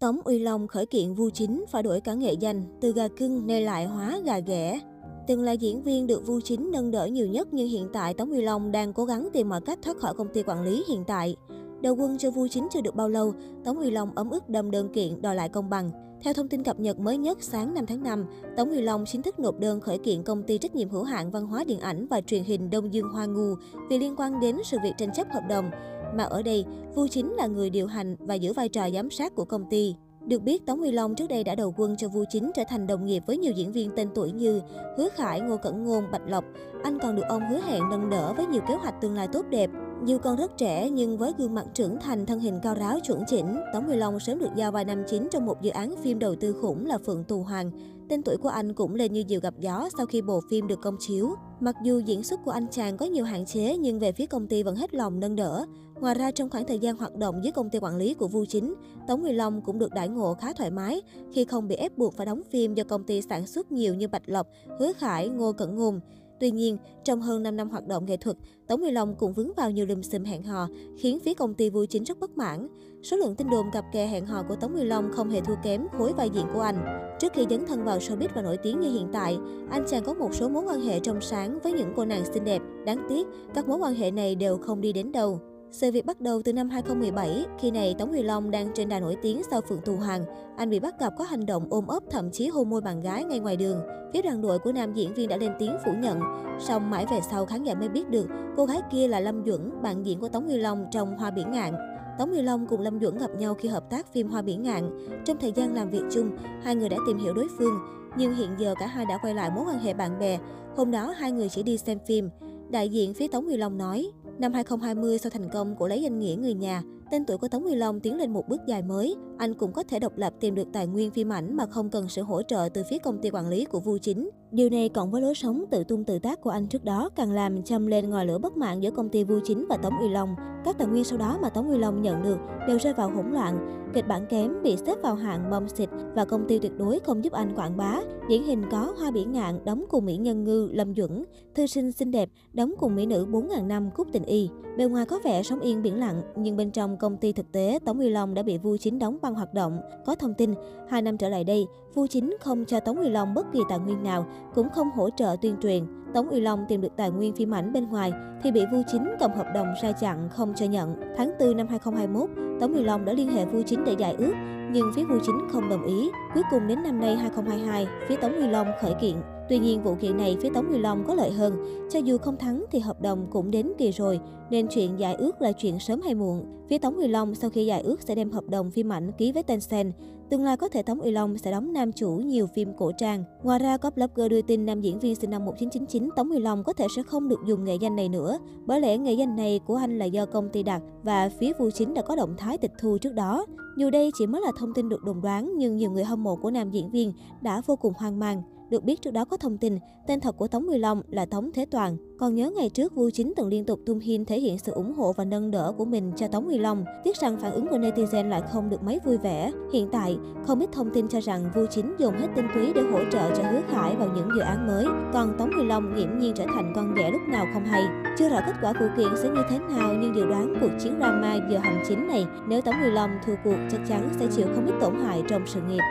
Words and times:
Tống 0.00 0.18
Uy 0.24 0.38
Long 0.38 0.68
khởi 0.68 0.86
kiện 0.86 1.14
Vu 1.14 1.30
Chính 1.30 1.64
phải 1.68 1.82
đổi 1.82 2.00
cả 2.00 2.14
nghệ 2.14 2.32
danh, 2.32 2.62
từ 2.80 2.92
gà 2.92 3.08
cưng 3.08 3.46
nay 3.46 3.60
lại 3.60 3.86
hóa 3.86 4.20
gà 4.24 4.38
ghẻ. 4.38 4.80
Từng 5.28 5.42
là 5.42 5.52
diễn 5.52 5.82
viên 5.82 6.06
được 6.06 6.26
Vu 6.26 6.40
Chính 6.40 6.70
nâng 6.72 6.90
đỡ 6.90 7.06
nhiều 7.06 7.26
nhất 7.26 7.48
nhưng 7.52 7.68
hiện 7.68 7.88
tại 7.92 8.14
Tống 8.14 8.30
Uy 8.30 8.42
Long 8.42 8.72
đang 8.72 8.92
cố 8.92 9.04
gắng 9.04 9.28
tìm 9.32 9.48
mọi 9.48 9.60
cách 9.60 9.78
thoát 9.82 9.96
khỏi 9.96 10.14
công 10.14 10.28
ty 10.28 10.42
quản 10.42 10.62
lý 10.62 10.84
hiện 10.88 11.04
tại. 11.06 11.36
Đầu 11.80 11.94
quân 11.94 12.18
cho 12.18 12.30
Vu 12.30 12.48
Chính 12.48 12.68
chưa 12.72 12.80
được 12.80 12.94
bao 12.94 13.08
lâu, 13.08 13.32
Tống 13.64 13.78
Uy 13.78 13.90
Long 13.90 14.14
ấm 14.14 14.30
ức 14.30 14.48
đâm 14.48 14.70
đơn 14.70 14.88
kiện 14.92 15.22
đòi 15.22 15.34
lại 15.34 15.48
công 15.48 15.70
bằng. 15.70 15.90
Theo 16.22 16.34
thông 16.34 16.48
tin 16.48 16.62
cập 16.62 16.80
nhật 16.80 16.98
mới 16.98 17.18
nhất 17.18 17.38
sáng 17.42 17.74
5 17.74 17.86
tháng 17.86 18.02
5, 18.02 18.26
Tống 18.56 18.70
Uy 18.70 18.80
Long 18.80 19.04
chính 19.06 19.22
thức 19.22 19.38
nộp 19.38 19.58
đơn 19.58 19.80
khởi 19.80 19.98
kiện 19.98 20.22
công 20.22 20.42
ty 20.42 20.58
trách 20.58 20.74
nhiệm 20.74 20.88
hữu 20.88 21.02
hạn 21.02 21.30
văn 21.30 21.46
hóa 21.46 21.64
điện 21.64 21.80
ảnh 21.80 22.06
và 22.06 22.20
truyền 22.20 22.44
hình 22.44 22.70
Đông 22.70 22.94
Dương 22.94 23.08
Hoa 23.08 23.26
Ngu 23.26 23.54
vì 23.90 23.98
liên 23.98 24.14
quan 24.16 24.40
đến 24.40 24.56
sự 24.64 24.78
việc 24.82 24.92
tranh 24.98 25.12
chấp 25.14 25.26
hợp 25.30 25.42
đồng. 25.48 25.70
Mà 26.16 26.24
ở 26.24 26.42
đây, 26.42 26.64
Vu 26.94 27.06
Chính 27.06 27.32
là 27.32 27.46
người 27.46 27.70
điều 27.70 27.86
hành 27.86 28.16
và 28.18 28.34
giữ 28.34 28.52
vai 28.52 28.68
trò 28.68 28.90
giám 28.90 29.10
sát 29.10 29.34
của 29.34 29.44
công 29.44 29.64
ty. 29.70 29.94
Được 30.26 30.42
biết, 30.42 30.66
Tống 30.66 30.78
Huy 30.78 30.92
Long 30.92 31.14
trước 31.14 31.26
đây 31.28 31.44
đã 31.44 31.54
đầu 31.54 31.74
quân 31.76 31.96
cho 31.96 32.08
Vu 32.08 32.24
Chính 32.30 32.50
trở 32.54 32.62
thành 32.68 32.86
đồng 32.86 33.06
nghiệp 33.06 33.22
với 33.26 33.38
nhiều 33.38 33.52
diễn 33.56 33.72
viên 33.72 33.90
tên 33.96 34.08
tuổi 34.14 34.32
như 34.32 34.60
Hứa 34.98 35.08
Khải, 35.14 35.40
Ngô 35.40 35.56
Cẩn 35.56 35.84
Ngôn, 35.84 36.04
Bạch 36.12 36.28
Lộc. 36.28 36.44
Anh 36.82 36.98
còn 36.98 37.16
được 37.16 37.22
ông 37.28 37.42
hứa 37.50 37.60
hẹn 37.60 37.82
nâng 37.90 38.10
đỡ 38.10 38.32
với 38.36 38.46
nhiều 38.46 38.62
kế 38.68 38.74
hoạch 38.74 39.00
tương 39.00 39.14
lai 39.14 39.28
tốt 39.32 39.46
đẹp. 39.50 39.70
Dù 40.04 40.18
còn 40.18 40.36
rất 40.36 40.58
trẻ 40.58 40.90
nhưng 40.90 41.18
với 41.18 41.32
gương 41.38 41.54
mặt 41.54 41.64
trưởng 41.74 41.98
thành, 42.00 42.26
thân 42.26 42.40
hình 42.40 42.60
cao 42.62 42.74
ráo 42.74 42.98
chuẩn 43.06 43.24
chỉnh, 43.26 43.56
Tống 43.72 43.84
Huy 43.84 43.96
Long 43.96 44.20
sớm 44.20 44.38
được 44.38 44.50
giao 44.56 44.72
vai 44.72 44.84
nam 44.84 45.02
chính 45.08 45.28
trong 45.30 45.46
một 45.46 45.62
dự 45.62 45.70
án 45.70 45.94
phim 46.02 46.18
đầu 46.18 46.34
tư 46.34 46.52
khủng 46.52 46.86
là 46.86 46.98
Phượng 46.98 47.24
Tù 47.24 47.42
Hoàng. 47.42 47.70
Tên 48.08 48.22
tuổi 48.22 48.36
của 48.36 48.48
anh 48.48 48.74
cũng 48.74 48.94
lên 48.94 49.12
như 49.12 49.24
diều 49.28 49.40
gặp 49.40 49.54
gió 49.58 49.88
sau 49.96 50.06
khi 50.06 50.22
bộ 50.22 50.40
phim 50.50 50.66
được 50.66 50.80
công 50.82 50.96
chiếu. 51.00 51.30
Mặc 51.60 51.76
dù 51.84 51.98
diễn 51.98 52.22
xuất 52.22 52.40
của 52.44 52.50
anh 52.50 52.66
chàng 52.70 52.96
có 52.96 53.06
nhiều 53.06 53.24
hạn 53.24 53.46
chế 53.46 53.76
nhưng 53.76 53.98
về 53.98 54.12
phía 54.12 54.26
công 54.26 54.46
ty 54.46 54.62
vẫn 54.62 54.76
hết 54.76 54.94
lòng 54.94 55.20
nâng 55.20 55.36
đỡ. 55.36 55.66
Ngoài 56.00 56.14
ra 56.14 56.30
trong 56.30 56.50
khoảng 56.50 56.66
thời 56.66 56.78
gian 56.78 56.96
hoạt 56.96 57.16
động 57.16 57.44
dưới 57.44 57.52
công 57.52 57.70
ty 57.70 57.78
quản 57.78 57.96
lý 57.96 58.14
của 58.14 58.28
Vu 58.28 58.44
Chính, 58.44 58.74
Tống 59.08 59.20
Huy 59.20 59.32
Long 59.32 59.62
cũng 59.62 59.78
được 59.78 59.94
đãi 59.94 60.08
ngộ 60.08 60.34
khá 60.34 60.52
thoải 60.52 60.70
mái 60.70 61.02
khi 61.32 61.44
không 61.44 61.68
bị 61.68 61.76
ép 61.76 61.98
buộc 61.98 62.14
phải 62.16 62.26
đóng 62.26 62.42
phim 62.50 62.74
do 62.74 62.84
công 62.84 63.04
ty 63.04 63.22
sản 63.22 63.46
xuất 63.46 63.72
nhiều 63.72 63.94
như 63.94 64.08
Bạch 64.08 64.22
Lộc, 64.26 64.46
Hứa 64.80 64.92
Khải, 64.92 65.28
Ngô 65.28 65.52
Cẩn 65.52 65.76
Ngùng. 65.76 66.00
Tuy 66.40 66.50
nhiên, 66.50 66.78
trong 67.04 67.20
hơn 67.20 67.42
5 67.42 67.56
năm 67.56 67.70
hoạt 67.70 67.86
động 67.86 68.06
nghệ 68.06 68.16
thuật, 68.16 68.36
Tống 68.66 68.80
Huy 68.80 68.90
Long 68.90 69.14
cũng 69.14 69.32
vướng 69.32 69.52
vào 69.56 69.70
nhiều 69.70 69.86
lùm 69.86 70.02
xùm 70.02 70.24
hẹn 70.24 70.42
hò, 70.42 70.68
khiến 70.98 71.18
phía 71.24 71.34
công 71.34 71.54
ty 71.54 71.70
vui 71.70 71.86
chính 71.86 72.04
rất 72.04 72.20
bất 72.20 72.36
mãn. 72.36 72.68
Số 73.02 73.16
lượng 73.16 73.36
tin 73.36 73.50
đồn 73.50 73.66
cặp 73.72 73.84
kè 73.92 74.06
hẹn 74.06 74.26
hò 74.26 74.42
của 74.42 74.56
Tống 74.56 74.72
Huy 74.72 74.84
Long 74.84 75.12
không 75.12 75.30
hề 75.30 75.40
thua 75.40 75.56
kém 75.62 75.86
khối 75.98 76.12
vai 76.12 76.30
diễn 76.30 76.46
của 76.54 76.60
anh. 76.60 77.08
Trước 77.20 77.32
khi 77.32 77.46
dấn 77.50 77.66
thân 77.66 77.84
vào 77.84 77.98
showbiz 77.98 78.28
và 78.34 78.42
nổi 78.42 78.56
tiếng 78.56 78.80
như 78.80 78.92
hiện 78.92 79.08
tại, 79.12 79.38
anh 79.70 79.84
chàng 79.88 80.04
có 80.04 80.14
một 80.14 80.34
số 80.34 80.48
mối 80.48 80.64
quan 80.66 80.80
hệ 80.80 81.00
trong 81.00 81.20
sáng 81.20 81.58
với 81.62 81.72
những 81.72 81.92
cô 81.96 82.04
nàng 82.04 82.24
xinh 82.34 82.44
đẹp. 82.44 82.62
Đáng 82.86 83.06
tiếc, 83.08 83.26
các 83.54 83.68
mối 83.68 83.78
quan 83.78 83.94
hệ 83.94 84.10
này 84.10 84.34
đều 84.34 84.58
không 84.58 84.80
đi 84.80 84.92
đến 84.92 85.12
đâu. 85.12 85.40
Sự 85.80 85.92
việc 85.92 86.06
bắt 86.06 86.20
đầu 86.20 86.42
từ 86.44 86.52
năm 86.52 86.70
2017, 86.70 87.44
khi 87.58 87.70
này 87.70 87.94
Tống 87.98 88.08
Huy 88.08 88.22
Long 88.22 88.50
đang 88.50 88.68
trên 88.74 88.88
đà 88.88 89.00
nổi 89.00 89.16
tiếng 89.22 89.42
sau 89.50 89.60
Phượng 89.60 89.80
Thù 89.84 89.96
Hoàng. 89.96 90.24
Anh 90.56 90.70
bị 90.70 90.80
bắt 90.80 91.00
gặp 91.00 91.12
có 91.18 91.24
hành 91.24 91.46
động 91.46 91.66
ôm 91.70 91.86
ấp 91.86 92.02
thậm 92.10 92.30
chí 92.30 92.48
hôn 92.48 92.70
môi 92.70 92.80
bạn 92.80 93.00
gái 93.00 93.24
ngay 93.24 93.38
ngoài 93.38 93.56
đường. 93.56 93.80
Phía 94.12 94.22
đoàn 94.22 94.42
đội 94.42 94.58
của 94.58 94.72
nam 94.72 94.94
diễn 94.94 95.14
viên 95.14 95.28
đã 95.28 95.36
lên 95.36 95.52
tiếng 95.58 95.76
phủ 95.84 95.92
nhận. 95.92 96.20
Song 96.60 96.90
mãi 96.90 97.06
về 97.10 97.20
sau 97.30 97.46
khán 97.46 97.62
giả 97.62 97.74
mới 97.74 97.88
biết 97.88 98.10
được 98.10 98.26
cô 98.56 98.64
gái 98.64 98.80
kia 98.92 99.08
là 99.08 99.20
Lâm 99.20 99.44
Duẩn, 99.46 99.82
bạn 99.82 100.06
diễn 100.06 100.20
của 100.20 100.28
Tống 100.28 100.44
Huy 100.44 100.56
Long 100.56 100.86
trong 100.90 101.18
Hoa 101.18 101.30
Biển 101.30 101.50
Ngạn. 101.50 101.74
Tống 102.18 102.30
Huy 102.30 102.42
Long 102.42 102.66
cùng 102.66 102.80
Lâm 102.80 103.00
Duẩn 103.00 103.18
gặp 103.18 103.30
nhau 103.38 103.54
khi 103.54 103.68
hợp 103.68 103.90
tác 103.90 104.12
phim 104.12 104.28
Hoa 104.28 104.42
Biển 104.42 104.62
Ngạn. 104.62 105.08
Trong 105.24 105.36
thời 105.40 105.52
gian 105.52 105.74
làm 105.74 105.90
việc 105.90 106.02
chung, 106.12 106.30
hai 106.62 106.74
người 106.74 106.88
đã 106.88 106.96
tìm 107.06 107.18
hiểu 107.18 107.34
đối 107.34 107.48
phương. 107.58 107.78
Nhưng 108.18 108.34
hiện 108.34 108.50
giờ 108.58 108.74
cả 108.78 108.86
hai 108.86 109.06
đã 109.06 109.18
quay 109.22 109.34
lại 109.34 109.50
mối 109.54 109.64
quan 109.68 109.78
hệ 109.78 109.94
bạn 109.94 110.18
bè. 110.18 110.38
Hôm 110.76 110.90
đó 110.90 111.14
hai 111.16 111.32
người 111.32 111.48
chỉ 111.48 111.62
đi 111.62 111.78
xem 111.78 111.98
phim. 112.06 112.30
Đại 112.70 112.88
diện 112.88 113.14
phía 113.14 113.28
Tống 113.28 113.44
Huy 113.44 113.56
Long 113.56 113.78
nói, 113.78 114.10
Năm 114.38 114.52
2020, 114.52 115.18
sau 115.18 115.30
thành 115.30 115.48
công 115.52 115.76
của 115.76 115.88
lấy 115.88 116.02
danh 116.02 116.18
nghĩa 116.18 116.34
người 116.34 116.54
nhà, 116.54 116.82
tên 117.10 117.24
tuổi 117.24 117.38
của 117.38 117.48
Tống 117.48 117.62
Huy 117.62 117.74
Long 117.74 118.00
tiến 118.00 118.16
lên 118.16 118.32
một 118.32 118.48
bước 118.48 118.60
dài 118.66 118.82
mới. 118.82 119.14
Anh 119.38 119.54
cũng 119.54 119.72
có 119.72 119.82
thể 119.82 119.98
độc 119.98 120.16
lập 120.16 120.32
tìm 120.40 120.54
được 120.54 120.68
tài 120.72 120.86
nguyên 120.86 121.10
phim 121.10 121.32
ảnh 121.32 121.56
mà 121.56 121.66
không 121.66 121.90
cần 121.90 122.08
sự 122.08 122.22
hỗ 122.22 122.42
trợ 122.42 122.68
từ 122.74 122.82
phía 122.90 122.98
công 122.98 123.18
ty 123.22 123.30
quản 123.30 123.48
lý 123.48 123.64
của 123.64 123.80
Vu 123.80 123.98
Chính. 123.98 124.30
Điều 124.50 124.70
này 124.70 124.88
cộng 124.88 125.10
với 125.10 125.22
lối 125.22 125.34
sống 125.34 125.64
tự 125.70 125.84
tung 125.84 126.04
tự 126.04 126.18
tác 126.18 126.40
của 126.40 126.50
anh 126.50 126.66
trước 126.66 126.84
đó 126.84 127.08
càng 127.16 127.32
làm 127.32 127.62
châm 127.62 127.86
lên 127.86 128.10
ngòi 128.10 128.26
lửa 128.26 128.38
bất 128.38 128.56
mãn 128.56 128.80
giữa 128.80 128.90
công 128.90 129.08
ty 129.08 129.24
Vu 129.24 129.40
Chính 129.44 129.66
và 129.68 129.76
Tống 129.76 129.98
Uy 130.00 130.08
Long. 130.08 130.34
Các 130.64 130.78
tài 130.78 130.88
nguyên 130.88 131.04
sau 131.04 131.18
đó 131.18 131.38
mà 131.42 131.48
Tống 131.48 131.68
Uy 131.68 131.78
Long 131.78 132.02
nhận 132.02 132.22
được 132.22 132.38
đều 132.68 132.78
rơi 132.78 132.92
vào 132.92 133.10
hỗn 133.10 133.32
loạn. 133.32 133.72
Kịch 133.94 134.08
bản 134.08 134.26
kém 134.26 134.62
bị 134.62 134.76
xếp 134.76 134.94
vào 135.02 135.14
hạng 135.14 135.50
bom 135.50 135.68
xịt 135.68 135.88
và 136.14 136.24
công 136.24 136.48
ty 136.48 136.58
tuyệt 136.58 136.72
đối 136.78 136.98
không 136.98 137.24
giúp 137.24 137.32
anh 137.32 137.54
quảng 137.56 137.76
bá. 137.76 138.00
Điển 138.28 138.42
hình 138.42 138.62
có 138.70 138.94
Hoa 138.98 139.10
Biển 139.10 139.32
Ngạn 139.32 139.64
đóng 139.64 139.84
cùng 139.90 140.06
mỹ 140.06 140.16
nhân 140.16 140.44
ngư 140.44 140.68
Lâm 140.72 140.94
Duẩn, 140.94 141.24
thư 141.54 141.66
sinh 141.66 141.92
xinh 141.92 142.10
đẹp 142.10 142.28
đóng 142.52 142.74
cùng 142.78 142.96
mỹ 142.96 143.06
nữ 143.06 143.26
4.000 143.30 143.66
năm 143.66 143.90
Cúc 143.94 144.08
Tình 144.12 144.24
Y. 144.24 144.48
Bề 144.76 144.84
ngoài 144.84 145.06
có 145.06 145.20
vẻ 145.24 145.42
sống 145.42 145.60
yên 145.60 145.82
biển 145.82 146.00
lặng, 146.00 146.22
nhưng 146.36 146.56
bên 146.56 146.70
trong 146.70 146.96
công 146.96 147.16
ty 147.16 147.32
thực 147.32 147.52
tế, 147.52 147.78
Tống 147.84 147.98
Uy 147.98 148.08
Long 148.08 148.34
đã 148.34 148.42
bị 148.42 148.58
Vu 148.58 148.76
Chính 148.76 148.98
đóng 148.98 149.18
băng 149.22 149.34
hoạt 149.34 149.54
động. 149.54 149.80
Có 150.06 150.14
thông 150.14 150.34
tin, 150.34 150.54
hai 150.88 151.02
năm 151.02 151.16
trở 151.16 151.28
lại 151.28 151.44
đây, 151.44 151.66
Vu 151.94 152.06
Chính 152.06 152.36
không 152.40 152.64
cho 152.64 152.80
Tống 152.80 152.96
Uy 152.96 153.08
Long 153.08 153.34
bất 153.34 153.46
kỳ 153.52 153.60
tài 153.68 153.78
nguyên 153.78 154.02
nào, 154.02 154.26
cũng 154.54 154.68
không 154.68 154.90
hỗ 154.90 155.10
trợ 155.10 155.36
tuyên 155.42 155.56
truyền. 155.62 155.84
Tống 156.14 156.28
Uy 156.28 156.40
Long 156.40 156.64
tìm 156.68 156.80
được 156.80 156.96
tài 156.96 157.10
nguyên 157.10 157.34
phim 157.34 157.54
ảnh 157.54 157.72
bên 157.72 157.88
ngoài 157.90 158.12
thì 158.42 158.52
bị 158.52 158.60
Vu 158.72 158.82
Chính 158.92 159.14
cầm 159.20 159.30
hợp 159.30 159.46
đồng 159.54 159.66
ra 159.82 159.92
chặn 159.92 160.28
không 160.28 160.52
cho 160.56 160.66
nhận. 160.66 160.96
Tháng 161.16 161.30
4 161.40 161.56
năm 161.56 161.66
2021, 161.68 162.30
Tống 162.60 162.74
Uy 162.74 162.82
Long 162.82 163.04
đã 163.04 163.12
liên 163.12 163.28
hệ 163.28 163.44
Vu 163.44 163.62
Chính 163.62 163.84
để 163.84 163.94
giải 163.98 164.14
ước, 164.18 164.32
nhưng 164.72 164.92
phía 164.94 165.04
Vu 165.04 165.18
Chính 165.26 165.38
không 165.52 165.68
đồng 165.68 165.84
ý. 165.86 166.10
Cuối 166.34 166.42
cùng 166.50 166.66
đến 166.66 166.82
năm 166.82 167.00
nay 167.00 167.16
2022, 167.16 167.86
phía 168.08 168.16
Tống 168.16 168.36
Uy 168.36 168.46
Long 168.46 168.66
khởi 168.80 168.94
kiện. 169.00 169.14
Tuy 169.48 169.58
nhiên, 169.58 169.82
vụ 169.82 169.94
kiện 169.94 170.16
này 170.16 170.36
phía 170.40 170.50
Tống 170.50 170.68
Uy 170.68 170.78
Long 170.78 171.04
có 171.06 171.14
lợi 171.14 171.30
hơn. 171.30 171.56
Cho 171.90 171.98
dù 171.98 172.18
không 172.18 172.36
thắng 172.36 172.64
thì 172.70 172.78
hợp 172.78 173.00
đồng 173.00 173.26
cũng 173.30 173.50
đến 173.50 173.72
kỳ 173.78 173.90
rồi, 173.90 174.20
nên 174.50 174.66
chuyện 174.68 174.98
giải 174.98 175.14
ước 175.14 175.42
là 175.42 175.52
chuyện 175.52 175.78
sớm 175.78 176.00
hay 176.00 176.14
muộn. 176.14 176.44
Phía 176.68 176.78
Tống 176.78 176.96
Uy 176.96 177.08
Long 177.08 177.34
sau 177.34 177.50
khi 177.50 177.66
giải 177.66 177.82
ước 177.82 178.02
sẽ 178.02 178.14
đem 178.14 178.30
hợp 178.30 178.44
đồng 178.48 178.70
phim 178.70 178.92
ảnh 178.92 179.12
ký 179.18 179.32
với 179.32 179.42
Tencent. 179.42 179.94
Tương 180.30 180.44
lai 180.44 180.56
có 180.56 180.68
thể 180.68 180.82
Tống 180.82 181.00
Y 181.00 181.10
Long 181.10 181.38
sẽ 181.38 181.50
đóng 181.50 181.72
nam 181.72 181.92
chủ 181.92 182.10
nhiều 182.10 182.46
phim 182.46 182.72
cổ 182.76 182.92
trang. 182.98 183.24
Ngoài 183.42 183.58
ra, 183.58 183.76
có 183.76 183.90
blogger 183.90 184.30
đưa 184.30 184.42
tin 184.42 184.66
nam 184.66 184.80
diễn 184.80 184.98
viên 184.98 185.14
sinh 185.14 185.30
năm 185.30 185.44
1999 185.44 186.10
Tống 186.16 186.30
Y 186.30 186.38
Long 186.38 186.64
có 186.64 186.72
thể 186.72 186.86
sẽ 186.96 187.02
không 187.02 187.28
được 187.28 187.40
dùng 187.46 187.64
nghệ 187.64 187.74
danh 187.80 187.96
này 187.96 188.08
nữa. 188.08 188.38
Bởi 188.66 188.80
lẽ 188.80 188.98
nghệ 188.98 189.12
danh 189.12 189.36
này 189.36 189.60
của 189.66 189.76
anh 189.76 189.98
là 189.98 190.04
do 190.04 190.26
công 190.26 190.48
ty 190.48 190.62
đặt 190.62 190.82
và 191.02 191.28
phía 191.28 191.52
Vu 191.58 191.70
Chính 191.70 191.94
đã 191.94 192.02
có 192.02 192.16
động 192.16 192.34
thái 192.38 192.58
tịch 192.58 192.72
thu 192.78 192.98
trước 192.98 193.14
đó. 193.14 193.46
Dù 193.76 193.90
đây 193.90 194.10
chỉ 194.18 194.26
mới 194.26 194.40
là 194.40 194.52
thông 194.58 194.74
tin 194.74 194.88
được 194.88 195.04
đồn 195.04 195.20
đoán 195.20 195.52
nhưng 195.56 195.76
nhiều 195.76 195.90
người 195.90 196.04
hâm 196.04 196.22
mộ 196.22 196.36
của 196.36 196.50
nam 196.50 196.70
diễn 196.70 196.90
viên 196.90 197.12
đã 197.40 197.62
vô 197.66 197.76
cùng 197.76 197.92
hoang 197.96 198.18
mang. 198.18 198.42
Được 198.70 198.84
biết 198.84 199.02
trước 199.02 199.10
đó 199.10 199.24
có 199.24 199.36
thông 199.36 199.58
tin, 199.58 199.78
tên 200.06 200.20
thật 200.20 200.36
của 200.36 200.48
Tống 200.48 200.66
Mười 200.66 200.78
Long 200.78 201.02
là 201.08 201.26
Tống 201.26 201.50
Thế 201.54 201.66
Toàn. 201.70 201.96
Còn 202.18 202.34
nhớ 202.34 202.50
ngày 202.56 202.68
trước 202.68 202.94
Vu 202.94 203.10
Chính 203.10 203.32
từng 203.36 203.48
liên 203.48 203.64
tục 203.64 203.80
tung 203.86 203.98
hin 203.98 204.24
thể 204.24 204.40
hiện 204.40 204.58
sự 204.58 204.72
ủng 204.72 204.92
hộ 204.92 205.12
và 205.12 205.24
nâng 205.24 205.50
đỡ 205.50 205.72
của 205.78 205.84
mình 205.84 206.12
cho 206.16 206.28
Tống 206.28 206.46
Mười 206.46 206.58
Long. 206.58 206.84
Tiếc 207.04 207.16
rằng 207.16 207.36
phản 207.40 207.52
ứng 207.52 207.66
của 207.70 207.78
netizen 207.78 208.28
lại 208.28 208.42
không 208.52 208.70
được 208.70 208.82
mấy 208.82 209.00
vui 209.04 209.16
vẻ. 209.16 209.52
Hiện 209.72 209.88
tại, 209.92 210.18
không 210.46 210.60
ít 210.60 210.72
thông 210.72 210.90
tin 210.90 211.08
cho 211.08 211.20
rằng 211.20 211.50
Vu 211.54 211.66
Chính 211.70 211.94
dùng 211.98 212.14
hết 212.14 212.28
tinh 212.36 212.46
túy 212.54 212.72
để 212.74 212.82
hỗ 212.92 212.98
trợ 213.12 213.36
cho 213.36 213.42
Hứa 213.50 213.60
Khải 213.68 213.96
vào 213.96 214.08
những 214.16 214.28
dự 214.34 214.40
án 214.40 214.66
mới. 214.66 214.84
Còn 215.12 215.36
Tống 215.38 215.50
Mười 215.56 215.64
Long 215.64 215.94
nghiễm 215.94 216.18
nhiên 216.18 216.32
trở 216.36 216.44
thành 216.54 216.72
con 216.76 216.94
ghẻ 216.94 217.10
lúc 217.10 217.22
nào 217.28 217.46
không 217.54 217.64
hay. 217.64 217.82
Chưa 218.18 218.28
rõ 218.28 218.40
kết 218.46 218.54
quả 218.62 218.72
vụ 218.80 218.86
kiện 218.96 219.08
sẽ 219.22 219.28
như 219.28 219.42
thế 219.50 219.58
nào 219.58 219.94
nhưng 220.00 220.14
dự 220.16 220.26
đoán 220.26 220.54
cuộc 220.60 220.70
chiến 220.80 220.94
drama 220.98 221.34
giờ 221.50 221.58
hành 221.58 221.84
chính 221.88 222.08
này 222.08 222.26
nếu 222.48 222.62
Tống 222.62 222.80
Mười 222.80 222.90
Long 222.90 223.10
thua 223.26 223.34
cuộc 223.44 223.56
chắc 223.70 223.80
chắn 223.88 224.08
sẽ 224.20 224.26
chịu 224.36 224.46
không 224.54 224.66
ít 224.66 224.74
tổn 224.80 224.94
hại 224.94 225.22
trong 225.28 225.42
sự 225.46 225.60
nghiệp. 225.68 225.82